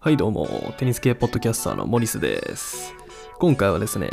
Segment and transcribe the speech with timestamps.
[0.00, 2.94] はいどうも、テニス系ポッドキャスターのモリスです。
[3.38, 4.10] 今回はですね、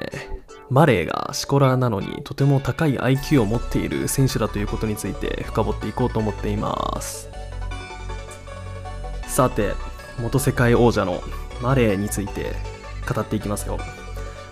[0.70, 7.30] マレーがシコラーなのにとても高い IQ を持っている選手だということについて深掘っていこうと思っています。
[9.28, 9.74] さて、
[10.20, 11.22] 元世界王者の
[11.62, 12.56] マレーについて
[13.14, 13.78] 語っていきますよ。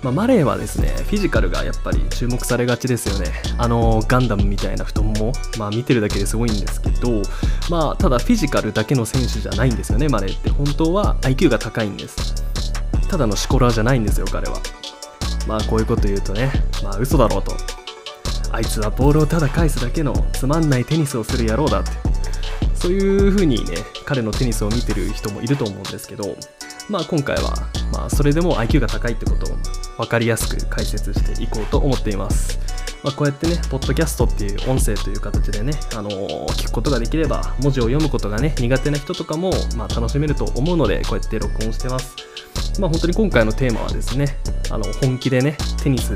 [0.01, 3.33] まあ、マレーはですね、フィジカルがやっぱり注目されがちですよね。
[3.57, 7.21] あのガンダムみたいな太もも、まあ見てるだけですごいんですけど、
[7.69, 10.49] まあただフィジカルだけの選手じゃないんですよね、マレーって。
[10.49, 12.43] 本当は IQ が高いんです。
[13.09, 14.57] ただのシコラーじゃないんですよ、彼は。
[15.47, 17.53] まあこういうこと言うとね、まあ嘘だろうと。
[18.51, 21.91] あいつはボールをただ返すだけのつまんないテニスをする野郎だって。
[22.73, 23.75] そういう風にね、
[24.05, 26.37] 彼のテニスを見てる人もいると思うんですけど、
[26.89, 29.57] まあ今回は、まあそれでも IQ が高いってことを
[29.97, 32.59] 分かりやすく解説していこうと思っています。
[33.03, 42.15] まあ、こうやってね、ポッドキャストっていう音声という形でね、あのー聞くことができれば、文字を読むことがね、苦手な人とかも、まあ、楽しめると思うので、こうやって録音してます。
[42.79, 44.37] まあ、本当に今回のテーマはですね、
[44.69, 46.13] あの本気でね、テニス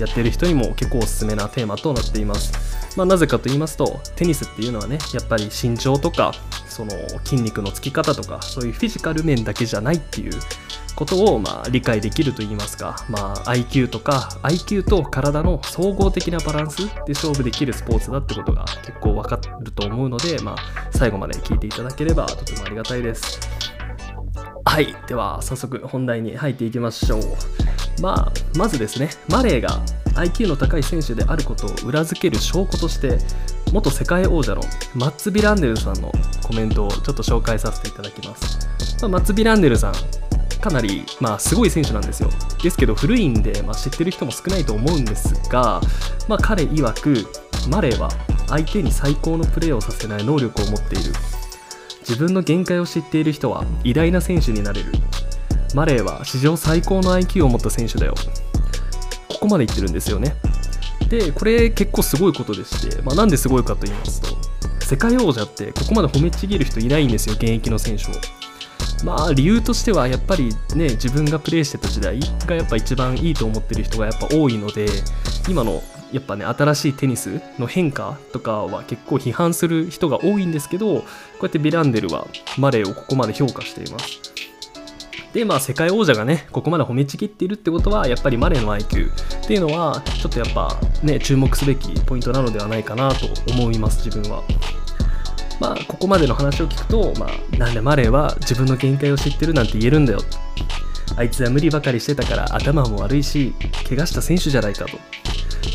[0.00, 2.81] やってる人にも結構おすすめなテーマとなっています。
[2.96, 6.32] まあ、なぜかと言いますと、テニスっていうのはね、やっぱり身長とか、
[6.66, 6.90] その
[7.24, 10.32] 筋肉のつき方とか、そういうフィジカル面だけじゃないっていう
[10.94, 20.56] ことをまあ理解できると言いますか、まあ、IQ とか IQ と体の総合的なバランスで勝負できるスポーツだってことが結構わかると思うので、まあ、
[20.90, 23.40] 最後まで聞いていただければとてもありがたいです。
[24.64, 27.22] はい、では早速本題に入っていきましょう。
[28.00, 29.82] まあ、まずですね、マレーが
[30.14, 33.18] IQ の高い選手であることを裏付ける証拠として、
[33.72, 34.62] 元世界王者の
[34.94, 38.68] マッツ・ビランデルさんのコメントをちょっと紹介させていただきます。
[39.02, 39.94] まあ、マッツ・ビランデルさん、
[40.60, 42.30] かなり、まあ、すごい選手なんですよ。
[42.62, 45.80] ですけど、古いんで、まあ、知ってる人も少ないと思うんですが、
[46.28, 47.26] まあ、彼曰く、
[47.68, 48.10] マレーは
[48.48, 51.12] 相手に最高のプレーをさせない能力を持っている。
[52.00, 54.92] 自分の限界を知っている人は偉大な選手になれる。
[55.74, 58.14] マレーは史上最高の IQ を持った選手だよ。
[59.28, 60.36] ここまで言ってるんですよね。
[61.08, 64.28] で、これ結構すごいことでして、まあ、なんですごいかと言いますと、
[64.84, 68.08] 世界王者ってここまで褒めちぎる人いないんですよ、現役の選手を。
[69.04, 74.86] まあ理由としてはやっぱりね自分がプレーしてた時代がやっぱ一番いいと思ってる人がやっぱ多いので
[75.48, 75.82] 今の
[76.12, 81.04] やっぱね新しいテニスの変化とかは結構批判する人が多いんですけどこ
[81.40, 82.26] うやってビランデルは
[82.58, 84.20] マレーをここまで評価しています
[85.32, 89.10] でまあ世界王者がねここまで褒めちぎっているってことはやっぱりマレーの IQ
[89.44, 94.42] っていうのはちょっとやっぱね注目すべきポイントなのではないかなと思います自分は
[95.62, 100.18] まあ、ここまでの話を聞くと、まあ、なんでマレーは自分の限界を知ってるなんて言えるんだよ。
[101.16, 103.54] あいつは無理ばかりしてたから頭も悪いし、
[103.88, 104.98] 怪我した選手じゃないかと。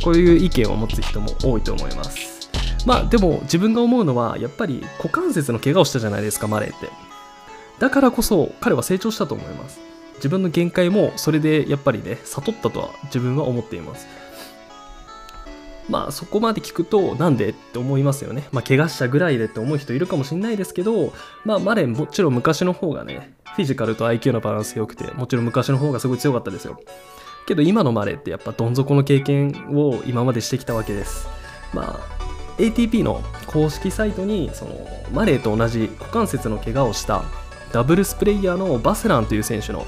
[0.04, 2.50] こういう意見を持つ人も多いと思います。
[2.86, 7.07] まあ、でも自分が思うのは、やっぱり股関節の怪我をしたじゃないですか、マレーって。
[7.80, 9.80] だからこそ彼は成長したと思います。
[10.16, 14.08] 自分の限界もそれでやっぱりね、悟ったとは自分は思っています。
[15.90, 18.48] まあそこまで聞くとなんでって思いますよね。
[18.52, 21.14] まあ怪我したぐらいでって思う人いるかもしれないですけど、
[21.46, 26.80] まあマレーもちろん昔の方がね、フィジカルと IQ のバランス良くて、もちろん昔の方がすごい強かったですよ。
[27.48, 31.28] けど今のマレーってやっぱどん底の経験を今までしてきたわけです。
[31.74, 32.18] まあ
[32.58, 34.74] ATP の公式サイトにその
[35.14, 37.24] マレーと同じ股関節の怪我をした
[37.72, 39.86] ダブルスプレイヤーのバセランという選手の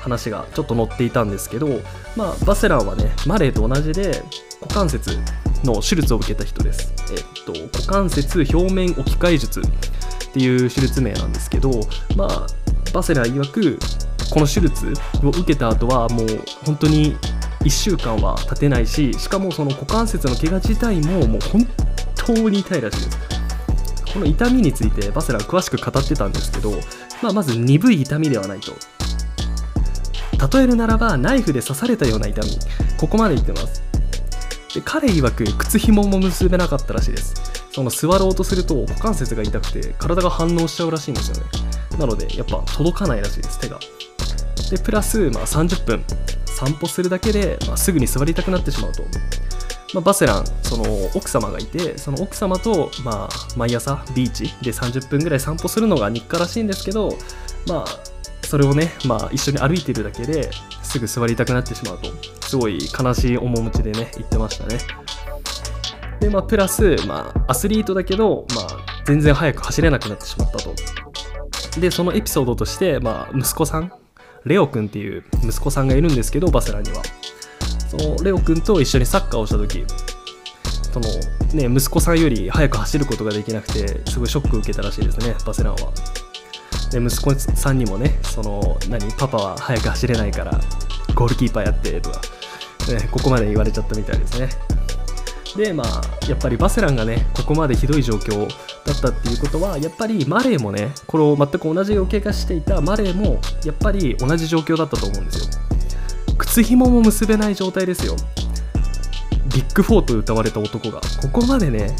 [0.00, 1.80] 話がちょっと載っていたんですけど、
[2.16, 4.22] まあ、バセランはね、マレーと同じで
[4.60, 5.18] 股関節
[5.64, 6.94] の手術を受けた人です。
[7.10, 9.64] えっと、股関節表面置き換え術っ
[10.32, 11.70] ていう手術名なんですけど、
[12.16, 12.46] まあ、
[12.92, 13.78] バセラン曰く、
[14.30, 14.92] この手術
[15.22, 16.26] を受けた後はもう
[16.64, 17.16] 本当に
[17.60, 21.66] 1週間は経てないし、しかもその股関節の怪我自体ももう本
[22.24, 23.35] 当に痛いらしいです。
[24.12, 26.72] この痛みについてバセラン詳しく語ってたんですけど、
[27.22, 28.72] まあ、まず鈍い痛みではないと。
[30.56, 32.48] 例えるならばナイフで刺されたような痛み。
[32.98, 33.82] ここまで言ってます。
[34.74, 37.34] で彼曰く靴紐も結べなかったらしいです。
[37.72, 41.42] その座ろうとすると股関節が痛くて体が反応しちゃうらしいんですよね。
[41.98, 43.78] なのでやっぱ届かないらしいです手が。
[44.70, 46.04] でプラス、まあ、30分。
[46.56, 49.02] 散歩するだけで、まあ、すぐに座りたくなってしまうと、
[49.94, 50.84] まあ、バセランその
[51.14, 57.16] 奥様がいてその奥様と、まあ、毎朝ビーチで30分ぐらい散歩するのが日課らしいんですけど
[57.68, 57.86] まあ
[58.46, 60.50] それをね、まあ、一緒に歩いてるだけで
[60.82, 62.10] すぐ座りたくなってしまうと
[62.46, 64.78] すごい悲しい面持ちでね言ってましたね。
[66.20, 68.66] でまあプラス、まあ、アスリートだけど、まあ、
[69.04, 70.74] 全然速く走れなくなってしまったと。
[71.80, 73.92] でそのエピソードとして、まあ、息子さん
[74.44, 77.02] レオ君っていう息子さんがいるんですけどバセランには。
[77.88, 79.84] そのレオ君と一緒にサッカーをした時
[80.92, 85.92] そのね息子さんより速く走ることができなくてすごいショックを受けたらしいですねバセランは。
[86.90, 90.52] で息子さんにもねその何パパは速く走れないから
[91.14, 92.20] ゴールキーパーやってとか、
[92.92, 94.48] ね、ここまで言われちゃったみたいですね。
[95.56, 98.46] でまあやっぱりバセランがねここまでひどい状況
[98.84, 105.75] だったっていうことはやっぱりマレーもねこれを全く同じを経過していたマレーもやっぱり同じ状況だったと思うんですよ。
[106.56, 108.16] 靴紐も結べない状態ですよ。
[109.54, 111.02] ビッグ4と歌われた男が。
[111.20, 111.94] ここまでね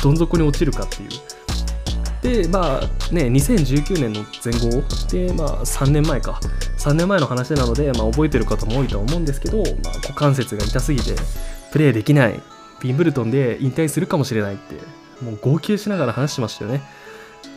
[0.00, 2.42] どん底に落ちるかっていう。
[2.44, 2.80] でまあ
[3.12, 4.84] ね2019年の前後。
[5.08, 6.38] でまあ3年前か。
[6.78, 11.16] 3年前の話なので、まあ、覚えてる方も多いとは思うんですけど、まあ、股関節が痛すぎて
[11.72, 12.40] プレーできない。
[12.80, 14.76] ビンブルトンで引退するかもしれないって
[15.24, 16.82] もう号泣しながら話してましたよね。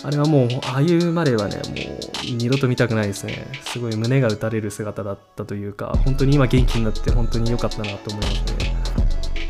[0.03, 1.65] あれはもうああいうまではねもう
[2.25, 3.47] 二度と見たくないですね。
[3.63, 8.71] すごい胸が打たれる姿だったというか本当に今元気になって本当に良かったなと思いますね。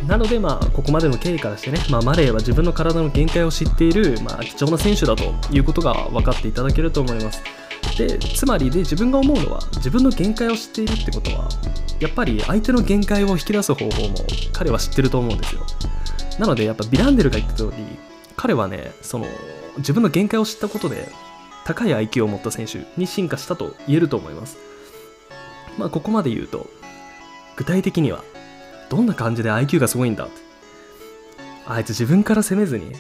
[0.08, 7.44] なので、まあ、ここまでの経緯からしてね、まあ、マレーは自分の体の限界を知っている、まあ、貴重な選手だということが分かっていただけると思います。
[7.98, 11.50] でつまりで自分が思うのは自分の限界を知っているってことは
[12.00, 14.16] やっぱり相手の限界を引き出す方法も
[14.54, 15.62] 彼は知ってると思うんですよ。
[16.40, 18.11] なのでやっぱビランデルが言った通り
[18.42, 19.28] 彼はねその
[19.78, 21.08] 自分の限界を知ったことで
[21.64, 24.58] 高い IQ を持った選手に進化したと言えると思います。
[25.78, 26.66] まあここまで言うと
[27.56, 28.24] 具体的には
[28.90, 30.34] どんな感じで IQ がすごいんだって。
[31.68, 32.94] あいつ自分から攻めずに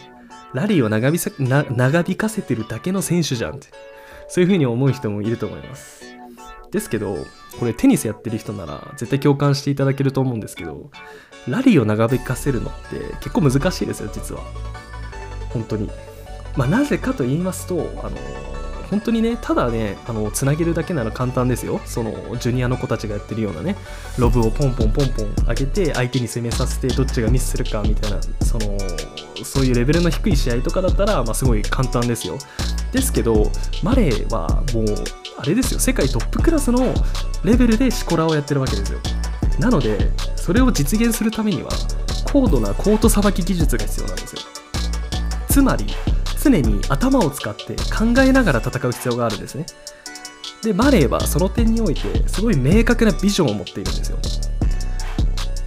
[0.53, 3.69] ラリーを長引かせてるだけの選手じゃんって。
[4.27, 6.05] そういう風に思う人もいると思います。
[6.69, 7.17] ですけど
[7.59, 10.91] これテニスやってる人なら絶対共感していただけると思うんですけど
[11.47, 14.43] ラリーを長引かせるのって結構難しいですよ実は。
[15.53, 15.89] 本当に。
[16.55, 18.17] まあなぜかと言いますとあの
[18.89, 21.79] 本当にねただねあのつなげるだけなら簡単ですよ。
[21.85, 23.77] そのジュニアの子たちがやってるようなね
[24.17, 28.77] ロブをポンポンポンポン上げて相手に攻めさせてどっちがミスするかみたいなその
[29.45, 32.37] そういうレベルの低い試合とかだったら、まあ、すごい簡単ですよ。
[32.91, 33.49] ですけど
[33.81, 34.85] マレーはもう
[35.37, 35.79] あれですよ。
[35.79, 36.93] 世界トップクラスの
[37.45, 38.99] レベルでシコラをやってるわけですよ。
[39.57, 41.69] なのでそれを実現するためには
[42.31, 44.30] 高度なコートさばき技術が必要なんです。
[45.51, 45.85] つまり
[46.41, 49.65] 常に頭を使って考えながら戦う必要があるんですね。
[50.63, 54.17] でマレーはその点においてすごい明確なビジョンを持っているんですよ。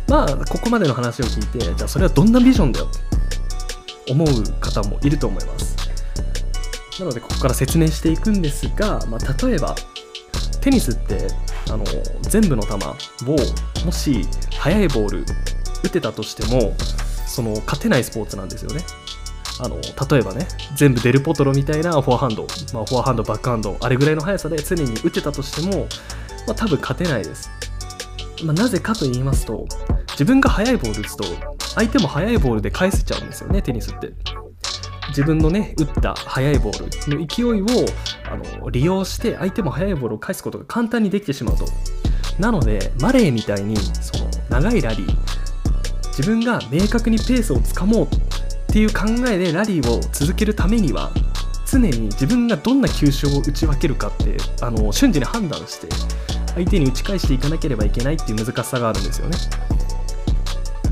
[0.08, 4.28] まあここまでの話を聞いてじゃあそれはどんなビジョンだよって思う
[4.58, 5.76] 方もいると思います。
[6.98, 9.75] なのでここから説明していくんですが、まあ、例えば
[10.62, 11.26] テニスって
[11.70, 11.84] あの
[12.22, 13.36] 全部の球を
[13.84, 14.26] もし
[14.58, 15.25] 速いボール
[15.82, 16.75] 打てたとしても
[17.26, 18.81] その勝てないスポーツなんですよね。
[19.60, 20.46] あの例えばね
[20.76, 25.86] 全部デルポトロみたいなフォアハンド、まあ、フォアハンドバックハンドあれぐらいの速さで常に打てたとしても、
[26.46, 27.50] まあ、多分勝てないです、
[28.44, 29.66] まあ、なぜかと言いますと
[30.10, 31.24] 自分が速いボール打つと
[31.74, 34.12] 相手も速いボールで返せちゃうんですよねテニスって。
[35.08, 37.86] 自分のね打った速いボールの勢いを
[38.24, 41.66] あの利用して相手も速いボールを返すことが簡単にできてしまうと。
[42.38, 45.16] なのでマレーみたいにその長いラリー
[46.08, 48.08] 自分が明確にペースをつかもう
[48.74, 51.12] っていう考えでラリーを続けるためには
[51.64, 55.86] 常に自分がどんな球種を打ち分けるかってあの瞬時に判断して
[56.56, 59.36] 相手に打ち返していかなければいけないっていう難しさがあるんですよね。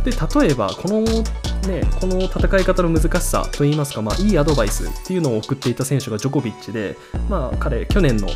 [0.05, 6.97] で例えばこのね、この戦い方の難しさといいますか、まあ、いいアドバイスっていうのを送っていた選手がジョコビッチで、
[7.29, 8.29] まあ、彼、去年の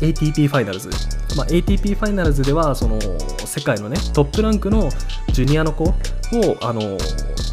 [0.00, 0.90] ATP ファイナルズ、
[1.36, 2.98] まあ、ATP ファイナルズではその
[3.46, 4.90] 世界の、ね、トップランクの
[5.32, 5.94] ジュニアの子
[6.32, 6.96] をあの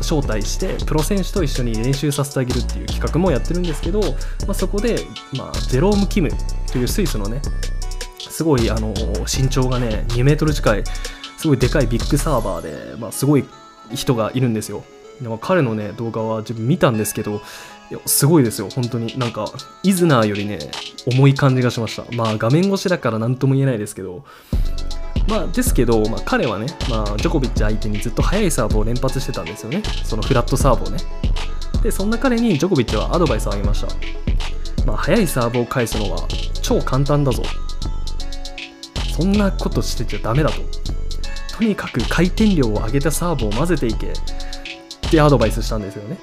[0.01, 4.07] 招待してプロ選手と一緒に練習させてあげるっていう企画もやってるんですけど、ま
[4.49, 4.97] あ、そこで、
[5.37, 6.29] まあ、ジェローム・キム
[6.71, 7.41] というスイスのね
[8.19, 10.83] すごいあの身長がね2メートル近い
[11.37, 13.45] すごいでかいビッグサーバーで、まあ、すごい
[13.93, 14.83] 人がいるんですよ。
[15.21, 17.41] でも彼のね動画は自分見たんですけど
[17.91, 18.69] いやすごいですよ。
[18.69, 19.19] 本当に。
[19.19, 19.45] なんか
[19.83, 20.59] イズナーよりね
[21.05, 22.05] 重い感じがしました。
[22.15, 24.23] まあ画面越しだから何とも言えないですけど。
[25.27, 29.81] まあ、ですけど、まあ、彼はね、まあ、ジョコビッチ相手にずっと速いサーブを連発してたんですよね。
[30.03, 30.97] そのフラットサーブをね。
[31.81, 33.87] で、そんな彼にジョコビッチはアドバイスをあげました。
[34.85, 36.27] まあ、速いサーブを返すのは
[36.61, 37.43] 超簡単だぞ。
[39.15, 40.61] そんなことしてちゃダメだと。
[41.57, 44.11] とにかく回転量を上げたサーブを混ぜていけっ
[45.11, 46.17] てアドバイスしたんですよね。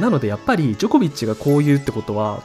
[0.00, 2.42] なのでやっぱりジョコビッチがこう言うってことは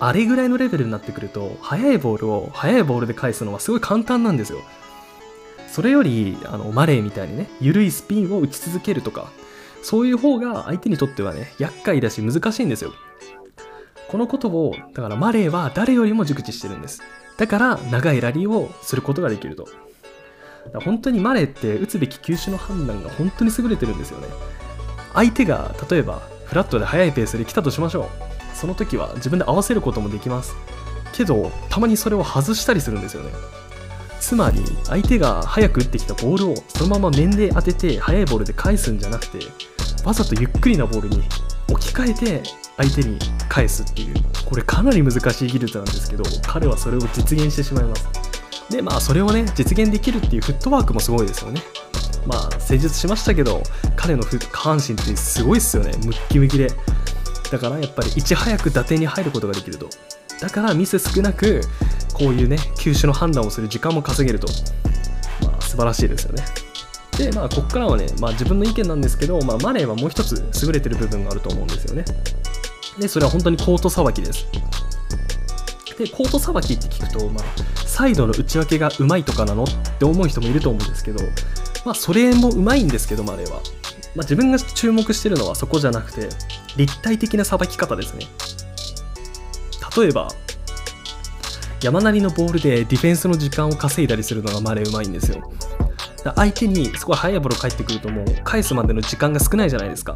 [0.00, 4.60] あれぐらいのレベルになってくると速いボールを速いボールで返すのはすごい簡単なんですよ。
[5.70, 9.30] それよりあのマレーみたいにね緩いスピンを打ち続けるとか
[9.82, 12.92] そういう方が相手にとってはね厄介だし難しいんですよ。
[14.08, 17.02] このことをだからマレーは誰よりも熟知してるんです。
[17.36, 19.68] だから長いラリーをすることができると。
[20.84, 24.28] 本当にマレーって打つべき球種の判断が本当に優れてるんですよね。
[25.14, 28.27] 相手が例えばフラットで速いペースで来たとしましょう。
[28.58, 30.56] その時は自分で合わせることもできます。
[31.12, 33.30] けどたまにそれを外したりするんですよね。
[34.20, 39.38] つまり相手が早く打ってきたボールをそのまま面で当てて速いボールで返すんじゃなくて
[40.04, 41.22] わざとゆっくりなボールに
[41.70, 42.42] 置き換えて
[42.76, 44.14] 相手に返すっていう。
[44.44, 48.08] これかなり難しい技術なんですけど彼はそれを実現してしまいます。
[48.70, 51.62] でまあそれをね実現できるっていうフットワークもすごいですよね。
[52.26, 53.62] まあ施術しましたけど
[53.96, 55.92] 彼の下半身ってすごいっすよね。
[56.04, 56.72] ムッキムキで。
[57.50, 59.88] だからやっぱりいち早く打点に入ることができると。
[60.40, 61.60] だからミス少なく
[62.14, 64.46] こういうね球種の判断をする時間も稼げると、
[65.42, 66.44] まあ、素晴らしいですよね。
[67.16, 72.04] でまあここからはね、まあ、自分の意見なんですけど、まあ、マネーはもう一つ優れてる部分があると思うんですよね。
[72.98, 74.46] でそれは本当にコートさばきです。
[75.98, 77.44] でコートさばきって聞くと、まあ、
[77.84, 79.66] サイドの内訳がうまいとかなのっ
[79.98, 81.24] て思う人もいると思うんですけど、
[81.84, 83.60] まあ、それもうまいんですけどマネーは、
[84.14, 86.28] まあ、自分が注目してるのはそこじゃなくて
[86.76, 88.26] 立体的なさばき方ですね。
[89.96, 90.28] 例えば
[91.82, 95.50] 山なりのボールでディフェンスの時間を稼いだりするのがマレーうまいんですよ。
[96.34, 100.14] 相手にすごい速いボール返ってくるともう返すまでの時間が少ないじゃないですか。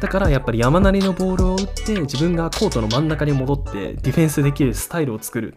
[0.00, 5.54] だからやっぱり山なりのボールを打って自分がコートの真ん中に戻ってディフェンスできるスタイルを作る。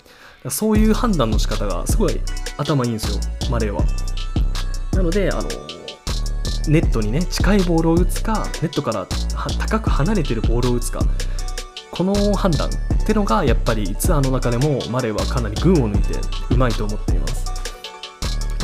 [0.50, 2.22] そういう判断の仕方がすごい
[2.58, 3.82] 頭いいんですよマレーは。
[4.94, 5.50] なのであの
[6.68, 9.08] ネットにね近いボールを打つかネットから
[9.60, 11.02] 高く離れてるボールを打つか
[11.92, 16.20] この判断ってのがやっぱりツアーの中でもマレーはかなり群を抜いて
[16.54, 17.56] うまいと思っています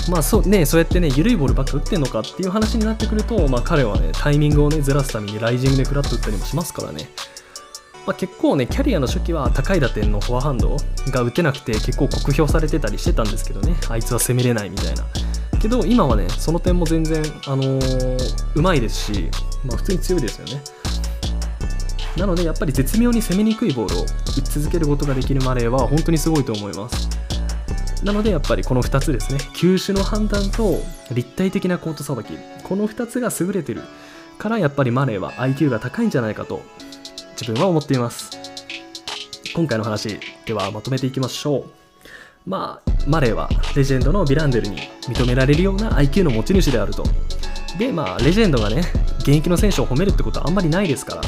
[0.10, 7.10] まあそうね、そうやってね、緩いボールばっか打ってんのかっていう話になってくると、まあ彼はね、タイミングをね、ずらすためにライジングでフラット打ったりもしますからね。
[8.08, 10.75] まあ、結構ね、キャリアの初期は高い打点のフォアハンド
[11.12, 15.05] が打てなくて結構酷評されてたりしてたんですけどね、あいつは攻めれないみたいな。
[15.62, 19.30] けど今はね、その点も全然、あのー、うまいですし、
[19.63, 20.62] まあ普通に強いですよね。
[22.18, 27.10] なのでやっぱり絶妙に攻めにくいボールを打ち続けることができるマレーは本当にすごいと思います。
[28.03, 30.80] なのでやっぱりこの2つですね、球種の判断と
[31.13, 33.84] 立体的なコートさばき、この2つが優れてる
[34.39, 36.62] からやっぱりマレーは IQ が高いんじゃないかと
[37.39, 38.32] 自分は思っています。
[39.53, 41.65] 今回の話ではまとめていきましょう。
[42.46, 44.77] まあ、マレーはレジェンドのヴィランデルに
[45.08, 47.03] 認められるような IQ の持ち主であると。
[47.77, 48.84] で、まあ、レジェンドがね、
[49.20, 51.22] 現役の選手を褒めるってことはあんまりないですから、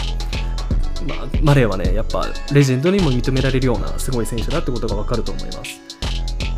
[1.07, 5.93] まあ、マレーはね、やっぱレジェンドにも認められるようなすごい選手だってことがわかると思います。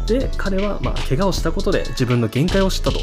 [0.08, 3.00] で彼はまあ怪我をしたことで自分の限界を知ったと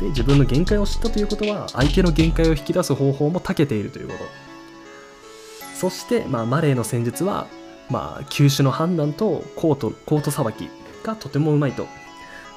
[0.00, 4.24] で自分の限界を知ったということは相手の限界を引き出す方法も長けているということ
[5.76, 7.46] そして、まあ、マレーの戦術は、
[7.90, 10.68] まあ、球種の判断とコートコートさばき
[11.04, 11.86] がとてもうまいと。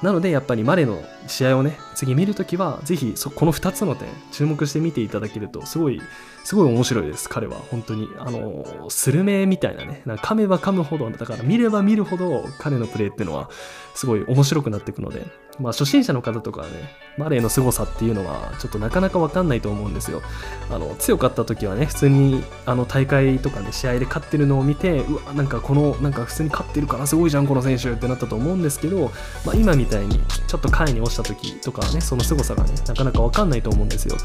[0.02, 6.00] なのでやっぱりマレの試合をね次見るときはぜひこの2つの点注目して見ていただけるとすごい
[6.44, 7.56] すごい面白いです彼は。
[7.56, 8.08] 本当に。
[8.18, 13.50] あのスルメみたいなねなんか噛めば噛むほどだから見れば見るほど彼のプレーっていうのは
[13.94, 15.26] すごい面白くなっていくので。
[15.60, 16.74] まあ初心者の方とかはね
[17.16, 20.22] マレーの凄さっていうのはちょっとなかなかわかんないと思うんですよ。
[20.70, 29.10] あの強かった時はね普通にあの大会とかね試合で勝ってるのを見てうわなんかこのなんか普通に勝ってるからすごいじゃんこの選手ってなったと思うんですけど、
[29.44, 34.16] まあ、今みたいにちょっと下位に落ちた時とかはねその凄さがねなかなかわかんないと思うんですよ。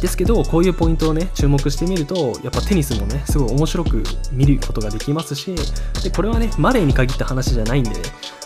[0.00, 5.54] ですけどこういうポイントをね注目してみるとやっぱテニスもねすごい面白く見ることができますし
[6.02, 7.96] でこれはねマレーに限った話じゃないんで、ね、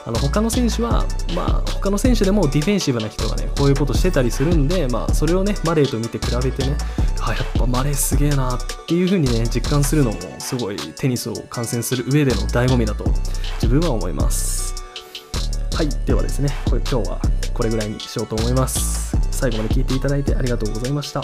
[0.05, 6.77] あの他の選手はまあ他の選手でもディフェンシブな人がねこういうことしてたりするんでまあそれをねマレーと見て比べてね
[7.21, 13.05] あやっぱマレーすげえなっていう風にね実感するのもすごいテニスを観戦する上での醍醐味だと
[13.63, 14.75] 自分は思います。
[15.75, 17.21] はいではですねこれ今日は
[17.53, 19.06] これぐらいにしようと思います。
[19.37, 21.23] 最後まで聞いていただいてありがとうございました。